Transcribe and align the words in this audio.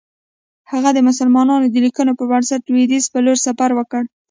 هغه 0.71 0.89
د 0.93 0.99
مسلمانانو 1.09 1.65
د 1.69 1.75
لیکنو 1.85 2.11
پر 2.19 2.25
بنسټ 2.31 2.61
لویدیځ 2.71 3.05
پر 3.13 3.21
لور 3.25 3.37
سفر 3.47 3.69
وکړ. 3.75 4.01